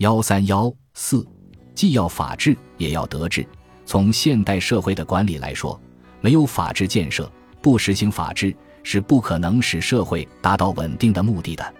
[0.00, 1.26] 幺三幺四，
[1.74, 3.46] 既要法治，也要德治。
[3.84, 5.78] 从现代社会的管理来说，
[6.22, 7.30] 没有法治建设，
[7.60, 11.74] 不实行法治，是不可能使社会达到稳定的目的的。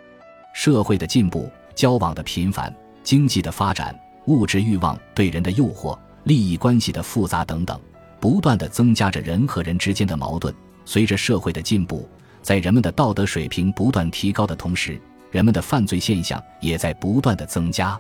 [0.53, 2.71] 社会的进步、交往的频繁、
[3.03, 7.81] 经济的发展、物质欲望对人的诱惑、利益关系的复杂等等，
[8.21, 10.55] 不断的增加着人和人之间的矛盾。
[10.85, 12.07] 随着社会的进步，
[12.43, 15.01] 在人们的道德水平不断提高的同时，
[15.31, 17.99] 人们的犯罪现象也在不断的增加。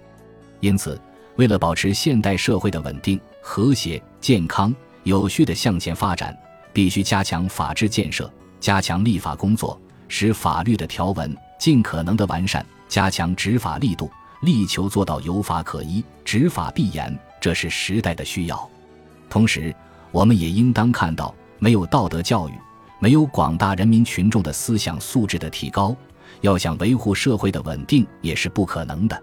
[0.61, 1.01] 因此，
[1.37, 4.75] 为了保持现代社会的稳定、和谐、健康、
[5.05, 6.37] 有序的向前发展，
[6.73, 14.11] 必须加强法治建设，加强立法工作，使法律的条文尽可能的完善，加强执法力度，
[14.43, 17.19] 力求做到有法可依、执法必严。
[17.41, 18.69] 这是时代的需要。
[19.31, 19.75] 同时，
[20.11, 22.53] 我们也应当看到，没有道德教育，
[22.99, 25.97] 没有广大人民群众的思想素质的提高，
[26.43, 29.23] 要想维护社会的稳定也是不可能的。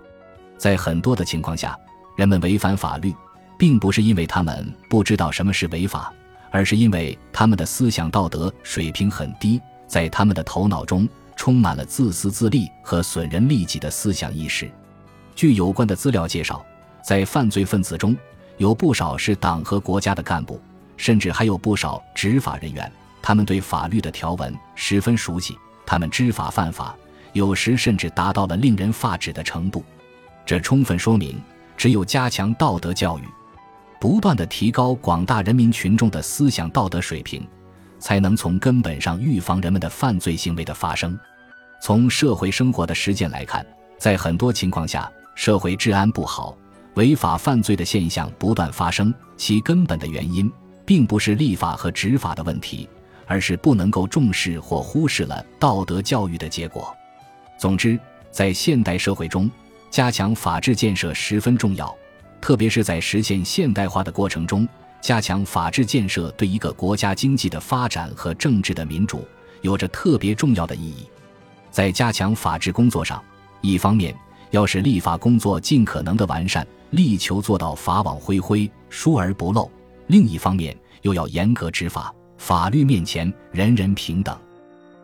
[0.57, 1.77] 在很多的情况下，
[2.15, 3.13] 人们违反法律，
[3.57, 6.11] 并不是因为他们不知道什么是违法，
[6.51, 14.69] 而是因为他们的思想道德水平很低，在他们的头脑中充满了自私自利和损人利己的思想意识。
[15.35, 16.65] 据有关的资料介绍，
[17.03, 18.17] 在犯罪分子中
[18.57, 20.59] 有不少是党和国家的干部，
[20.97, 26.95] 甚至还有不少执法人员，他们对法律的条文十分熟悉，他们知法犯法，
[27.33, 29.83] 有时甚至达到了令人发指的程度。
[30.47, 31.35] 这充分说明，
[31.75, 33.23] 只有加强道德教育，
[33.99, 37.45] 不断的提高广大人民群众的思想道德水平，
[37.99, 41.19] 才能从根本上预防人们的犯罪行为的发生。
[41.81, 43.65] 从社会生活的实践来看，
[43.97, 46.57] 在很多情况下，社会治安不好，
[46.93, 50.49] 违法犯罪的现象不断发生，其根本的原因，
[50.85, 52.87] 并不是立法和执法的问题，
[53.25, 56.95] 而是不能够重视或忽视了道德教育的结果。
[57.59, 57.99] 总之，
[58.31, 59.51] 在现代社会中，
[59.89, 61.95] 加强法治建设十分重要，
[62.39, 64.67] 特别是在实现现代化的过程中，
[65.01, 69.27] 加强法治建设对一个国家经济的发展和政治的民主
[69.61, 71.07] 有着特别重要的意义。
[71.71, 73.23] 在加强法治工作上，
[73.61, 74.15] 一方面
[74.51, 79.69] 要使立法工作尽可能的完善，力求做到法网恢恢，疏而不漏；
[80.07, 84.37] 另一方面又要严格执法，法律面前人人平等。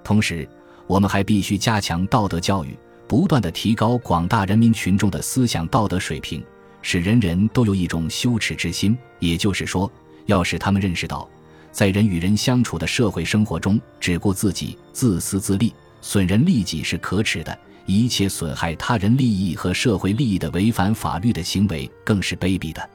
[0.03, 0.47] 同时，
[0.87, 2.77] 我们还必须加强道德教育。
[3.07, 6.43] 不断的提高广大人民群众的思想道德水平，
[6.81, 8.97] 使人人都有一种羞耻之心。
[9.19, 9.91] 也就是说，
[10.25, 11.27] 要使他们认识到，
[11.71, 17.53] 在人与人相处的社会生活中，只顾自己、自私自利、损人利己是可耻的；
[17.85, 22.89] 一切损害他人利益和社会利益的违反法律的行为，更是卑鄙的。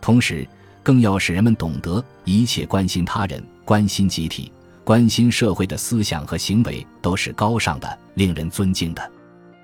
[0.00, 0.46] 同时，
[0.82, 4.52] 更要使人们懂得，一切关心他人、关心集体、
[4.84, 9.10] 关心社会的思想和行为，都是高尚的、令人尊敬的。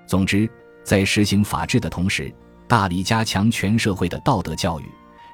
[0.05, 0.49] 总之，
[0.83, 2.33] 在实行法治的同时，
[2.67, 4.83] 大力加强全社会的道德教育，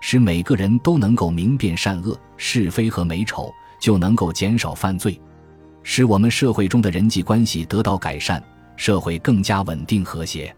[0.01, 5.19] 使每个人都能够明辨善恶、是非和美丑，就能够减少犯罪，
[5.83, 8.43] 使我们社会中的人际关系得到改善，
[8.75, 10.55] 社会更加稳定和谐。